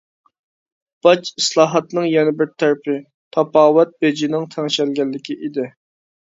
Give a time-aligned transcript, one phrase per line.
[1.07, 2.97] باج ئىسلاھاتىنىڭ يەنە بىر تەرىپى
[3.39, 5.71] تاپاۋەت بېجىنىڭ تەڭشەلگەنلىكى ئىدى.